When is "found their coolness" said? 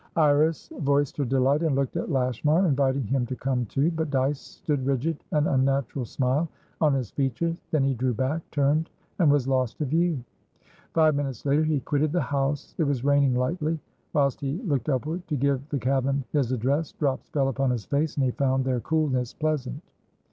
18.31-19.35